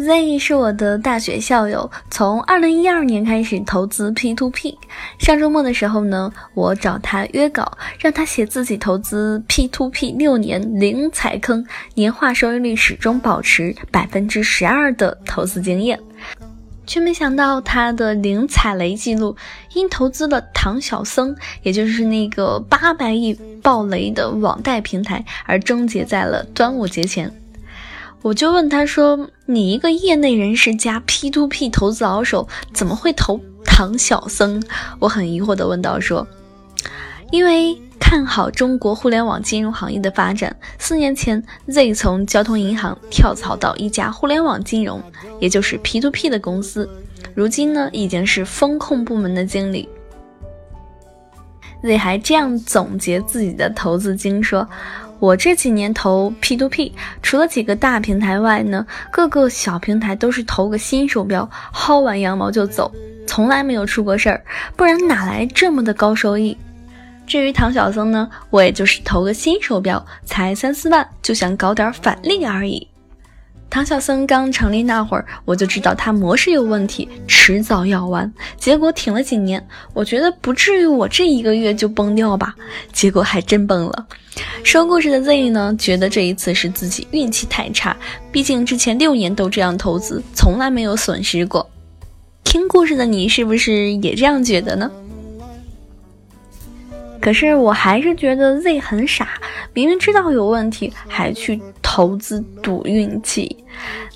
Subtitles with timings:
[0.00, 4.78] Z 是我的大学校友，从二零一二年开始投资 P to P。
[5.18, 11.62] 上周末的时候呢，我找他约稿，让他写自己投资 P to P 六年零踩坑，
[11.94, 16.00] 年化收益率始终保持百分之十二的投资经验，
[16.86, 19.36] 却没想到他的零踩雷记录
[19.74, 27.30] 因投资了唐小僧，也就是那个八百亿爆雷的网贷平台，而终结在了端午节前。
[28.22, 34.62] 我就问他说：“你一个业内人士加 P to P 投资老手，怎么会投唐小僧？”
[35.00, 36.26] 我很疑惑地问道：“说，
[37.30, 40.54] 因为看好中国互联网金融行业的发展。
[40.78, 45.02] 四年前，Z 从交通银行跳槽到一家互联网金融，
[45.40, 46.86] 也就是 P to P 的公司，
[47.34, 49.88] 如今呢，已经是风控部门的经理。
[51.82, 54.68] Z 还这样总结自己的投资经说。”
[55.20, 62.90] 我这几年投 P to P，除了几个大平台外呢，各个小平台都是投个新手标，薅完羊毛就走，
[63.26, 64.42] 从来没有出过事儿，
[64.76, 66.56] 不然哪来这么的高收益？
[67.26, 72.88] 至于唐小僧呢，我也就是投个新手标，才三四万，就想搞点返利而已。
[73.70, 78.30] 唐小僧刚成立那会儿，我就知道他模式有问题，迟早要完。
[78.58, 82.52] 结果挺了几年，我觉得不至于我这一个月就崩掉吧。
[82.92, 84.06] 结果还真崩了。
[84.64, 87.96] 说故事的 Z 呢，觉得这一次是自己运气太差，
[88.32, 91.70] 毕竟之前六年都这样投资，从来没有损失过。
[92.42, 94.90] 听故事的你是不是也这样觉得呢？
[97.20, 99.28] 可是我还是觉得 Z 很傻，
[99.74, 101.60] 明明知道有问题，还去
[101.92, 103.56] 投资赌运气。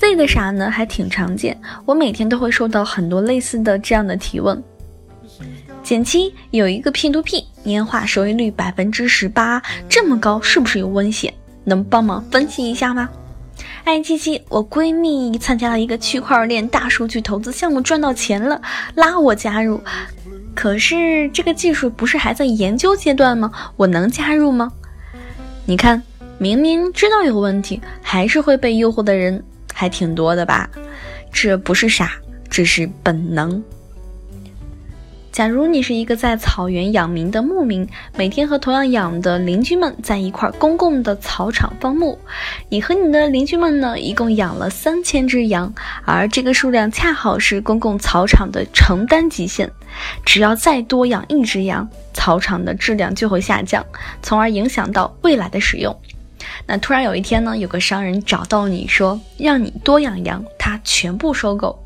[0.00, 4.62] Z 的啥呢，还挺常见，我每天都会收到很多类似的这样的提问。
[5.82, 11.30] 减七有一个 P2P，年化收益率百分之十八，这么高是不是有危险？
[11.64, 13.06] 能帮忙分析一下吗？
[13.84, 18.58] 哎，七七，我闺蜜参加了一个区块链大数据投资项目，赚到钱了，
[18.94, 19.78] 拉我加入。
[20.54, 23.52] 可是这个技术不是还在研究阶段吗？
[23.76, 24.72] 我能加入吗？
[25.66, 26.02] 你看，
[26.38, 29.42] 明明知道有问题，还是会被诱惑的人
[29.74, 30.70] 还挺多的吧？
[31.32, 32.12] 这不是傻，
[32.48, 33.62] 这是本能。
[35.32, 42.18] 假如你是一个在草原养民的牧民，每天和同样养的邻居们在一块公共的草场放牧，
[42.68, 45.72] 你和你的邻居们呢，一共养了三千只羊，
[46.04, 49.70] 而这个数量恰好是公共草场的承担极限，
[50.24, 53.84] 只要再多养一只羊，草场的质量就会下降，
[54.22, 55.96] 从而影响到未来的使用。
[56.70, 61.82] 那突然有一天呢，有个商人找到你说，让你多养羊，他全部收购。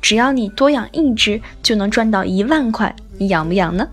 [0.00, 3.86] 只要你多养一只，就能赚到一万块，你养不养呢？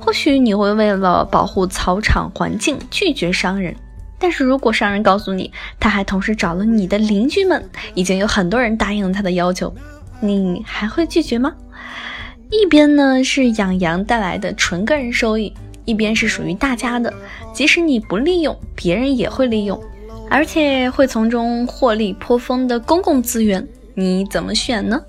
[0.00, 3.76] 或许你会为了保护草场环境拒绝商人，
[4.18, 9.74] 但是如果商人告诉你，他还同时找了你的邻居们，已经有很多人答应了他的要求，
[10.20, 11.52] 你还会拒绝吗？
[12.50, 15.52] 一边呢是养羊带来的纯个人收益，
[15.88, 17.10] 一边是属于大家的，
[17.54, 19.80] 即使你不利用，别人也会利用，
[20.28, 25.00] 而且会从中获利颇丰的公共资源，你怎么选呢？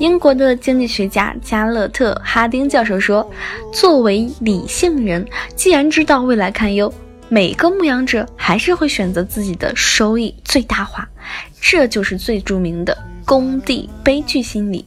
[0.00, 3.30] 英国的经济学家加勒特·哈丁教授说
[3.72, 5.24] ：“作为理性人，
[5.54, 6.92] 既然知道未来堪忧，
[7.28, 11.08] 每个牧羊者还是会选择自己的收益最大化。
[11.60, 14.84] 这就是最著名的工地悲剧心理。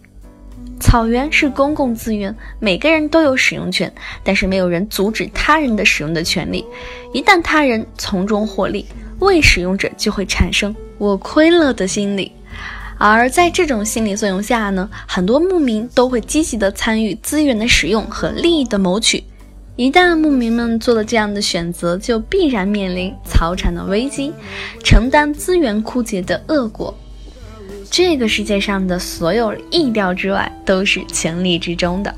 [0.80, 3.91] 草原是公共资源，每个人都有使用权，
[4.24, 6.66] 但是没有人阻止他人的使用的权利。
[7.13, 8.86] 一旦他人从中获利，
[9.19, 12.31] 未使用者就会产生‘我亏了’的心理。”
[12.97, 19.24] 而在这种心理作用下呢，很多牧民都会积极的参与资源的使用和利益的谋取。
[19.75, 24.31] 一旦牧民们做了这样的选择，就必然面临草场的危机，
[24.81, 26.98] 承担资源枯竭的恶果。
[27.89, 32.13] 这个世界上的所有意料之外，都是情理之中的。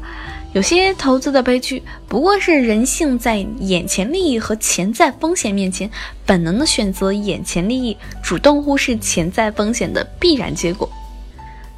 [0.54, 5.90] 有些投资的悲剧，不过是人性在眼前利益和潜在风险面前，
[6.26, 10.90] 本能的选择眼前利益，主动忽视潜在风险的必然结果。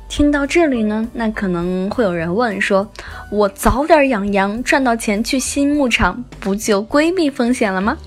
[0.07, 2.89] 听到这里呢，那可能会有人问说
[3.31, 7.97] ：“我早点养羊，赚到钱去新牧场，不就规避风险了吗？”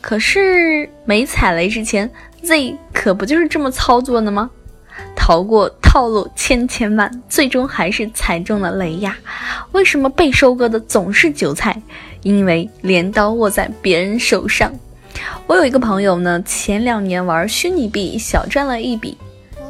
[0.00, 2.08] 可是没踩雷之前
[2.42, 4.48] ，Z 可不就是这么操作的吗？
[5.16, 5.70] 逃过。
[5.90, 9.16] 套路千千万，最终还是踩中了雷呀！
[9.72, 11.80] 为什么被收割的总是韭菜？
[12.22, 14.70] 因为镰刀握在别人手上。
[15.46, 19.16] 我有一个朋友呢，前两年玩虚拟币小赚了一笔，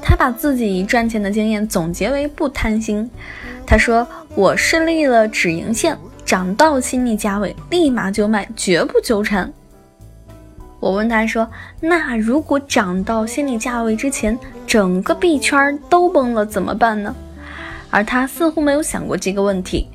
[0.03, 3.09] 他把自己赚钱的经验总结为不贪心。
[3.65, 4.05] 他说
[4.35, 9.51] ：“我设立了止盈线，涨到心理价位立马就卖，绝不纠缠。”
[10.81, 11.49] 我问他说
[11.81, 17.15] ：“那如果涨到心理价位之前，整个币圈都崩了怎么办呢？”
[17.91, 19.89] 而他似乎没有想过这个问题。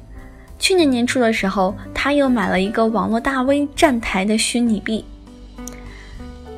[0.60, 5.06] 去年年初的时候，他又买了一个网络大 V 站台的虚拟币，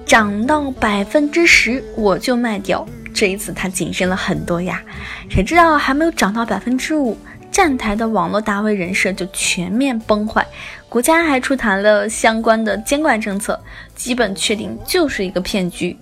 [0.06, 2.86] 涨到百分之十我就卖掉。
[3.14, 4.82] 这一次他谨慎了很多呀，
[5.30, 7.18] 谁知道还没有涨到百分之五。
[7.52, 10.46] 站台的网络大 V 人设就全面崩坏，
[10.88, 13.60] 国家还出台了相关的监管政策，
[13.96, 15.98] 基本确定就是一个骗局。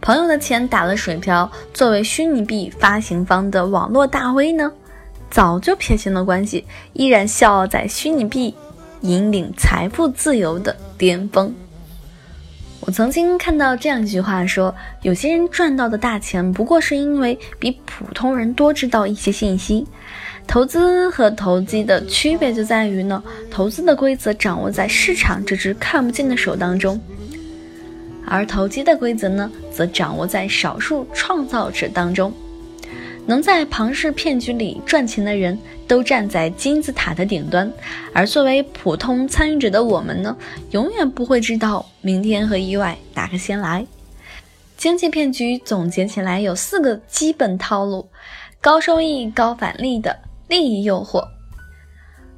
[0.00, 4.72] 朋友的钱打了水漂，作为虚拟币发行方的网络大 V 呢，
[5.30, 6.64] 早就撇清了关系，
[6.94, 8.54] 依然笑傲在虚拟币
[9.02, 11.54] 引领财富自由的巅峰。
[12.80, 19.86] 我曾经看到这样一句话说：有些人赚到的大钱，不过是因为比普通人多知道一些信息。
[20.50, 27.00] 投资和投机的区别就在于呢，投资的规则掌握在市场这只看不见的手当中，
[28.26, 32.32] 而投机的规则呢，则掌握在少数创造者当中。
[33.26, 35.56] 能在庞氏骗局里赚钱的人
[35.86, 37.72] 都站在金字塔的顶端，
[38.12, 40.36] 而作为普通参与者的我们呢，
[40.72, 43.86] 永远不会知道明天和意外哪个先来。
[44.76, 48.08] 经济骗局总结起来有四个基本套路：
[48.60, 50.18] 高收益、高返利的。
[50.50, 51.24] 利益诱惑。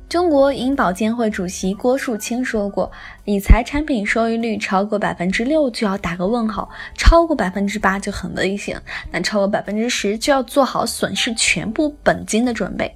[0.06, 2.92] 中国银保监会主席郭树清说过，
[3.24, 8.78] 理财产品收益率超过百分之六就要打个问号，超过百分之八就很危险，
[9.10, 12.94] 那超过百分之十就要做好损失全部本金的准备。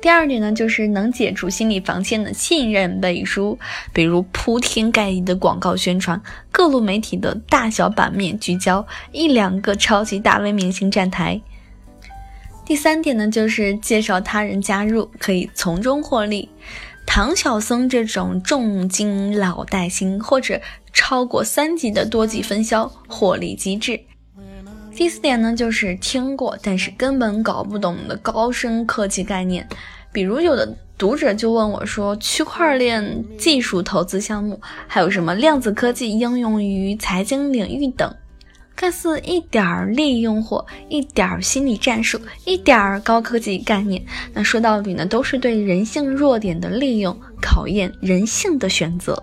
[0.00, 3.58] 第二点呢，就是能解除心理防线的信任背书，
[3.92, 6.18] 比如铺天盖地的广告宣传，
[6.50, 11.38] 各路媒体的大小版面聚焦，一两个超级大 V 明星站台。
[12.64, 16.48] 第三点呢，就是介绍他人加入，可以从中获利。
[17.04, 20.60] 唐小僧这种重金老带新或者
[20.92, 24.00] 超过三级的多级分销获利机制。
[24.94, 29.66] 第四点呢，就是听过但是根本搞不懂的高深科技概念，
[30.12, 38.14] 比如有的读者就问我说，区块链技术投资项目，还有什么量子科技应用于财经领域等。
[38.82, 49.22] 看似一点儿利用户，一点儿心理战术，一点儿高科技概念，那说到底呢，都是对人性弱点的利用，考验人性的选择。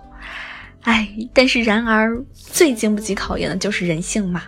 [0.84, 4.44] 哎，但是然而最经不起考验的就是人性嘛。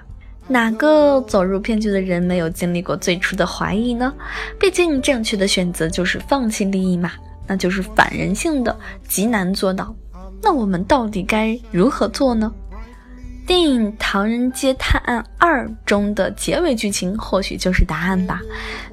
[0.48, 4.14] 哪个走入骗局的人没有经历过最初的怀疑呢？
[4.58, 7.12] 毕竟正确的选择就是放弃利益嘛，
[7.46, 8.74] 那就是反人性的，
[9.06, 9.94] 极难做到。
[10.42, 12.50] 那我们到底该如何做呢？
[13.44, 18.40] 电影《唐人街探案二》中的结尾剧情或许就是答案吧。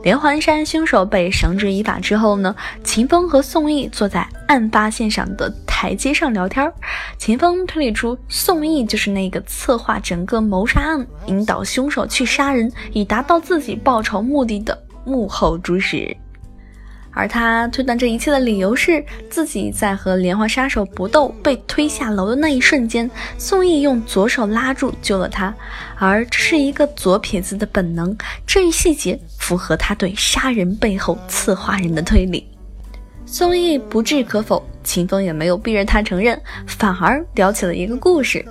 [0.03, 6.71] 连环杀人凶手被绳之以法之后呢，秦风和宋轶坐在案发现场的台阶上聊天。
[7.17, 16.15] 秦风推理出宋轶就是那个策划整个谋杀案、引导凶手去杀人以达到自己报仇目的的幕后主使。
[17.11, 25.53] 而他推断这一切的理由是，自己在和连环杀手搏斗被推下楼的那一瞬间，宋轶用左手拉住救了他，
[25.97, 28.15] 而这是一个左撇子的本能。
[28.45, 32.47] 这一细节符合他对杀人背后策划人的推理。
[33.25, 38.43] 宋轶不置可否，秦风也没有逼着他承认，反而聊起了一个故事：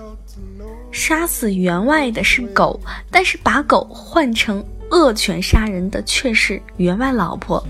[0.92, 2.78] 杀死员外的是狗，
[3.11, 4.64] 但是把狗换成。
[4.90, 7.62] 恶犬杀人的却是员外老婆，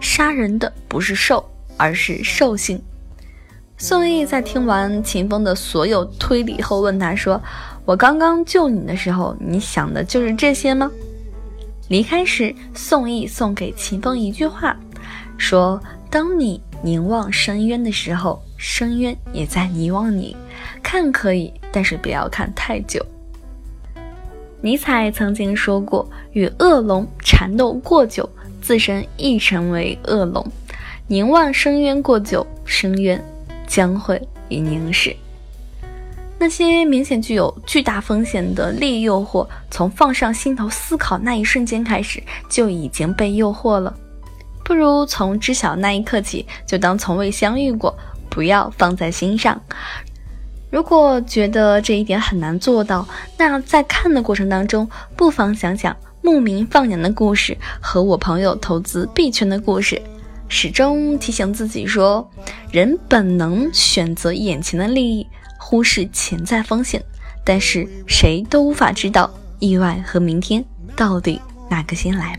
[0.00, 2.80] 杀人的不是兽，而是兽性。
[3.78, 7.40] 宋轶在听完秦风的所有推理后，问他说
[7.84, 10.90] ：“我刚刚救你的时候，你想的就是这些吗？”
[11.88, 14.76] 离开时，宋轶送给秦风一句话，
[15.36, 15.80] 说
[16.10, 20.36] ：“当你凝望深渊的时候，深渊也在凝望你。
[20.82, 23.04] 看可以，但是不要看太久。”
[24.66, 26.04] 尼采曾经说过
[26.34, 28.28] ：“与恶龙缠斗过久，
[28.60, 30.44] 自身亦成为恶龙；
[31.06, 33.24] 凝望深渊过久，深渊
[33.68, 35.14] 将会以凝视。”
[36.36, 42.20] 那些明显具有巨大风险的利益诱惑，从放上心头思考那一瞬间开始，
[42.50, 43.96] 就已经被诱惑了。
[44.64, 47.96] 不如从知晓那一刻起，就当从未相遇过，
[48.28, 49.62] 不要放在心上。
[50.76, 59.98] 如果觉得这一点很难做到，那在看的过程当中，不妨想想牧民放羊的故事和我朋友投资币圈的故事，
[60.50, 62.30] 始终提醒自己说，
[62.70, 65.26] 人本能选择眼前的利益，
[65.58, 67.02] 忽视潜在风险，
[67.42, 70.62] 但是谁都无法知道意外和明天
[70.94, 71.40] 到底
[71.70, 72.38] 哪个先来。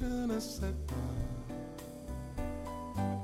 [0.00, 0.94] Je ne sais pas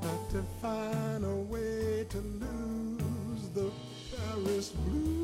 [0.01, 3.71] But to find a way to lose the
[4.11, 5.16] Paris blues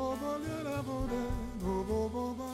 [0.00, 0.32] bo bo
[0.86, 0.98] bo
[1.60, 2.49] bo bo bo bo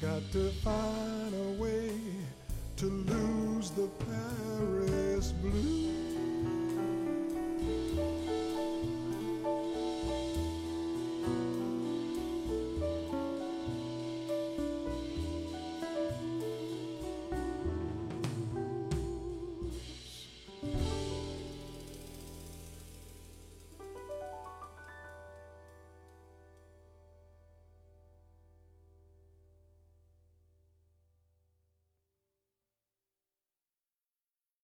[0.00, 1.92] Got to find a way
[2.78, 5.79] to lose the Paris blues.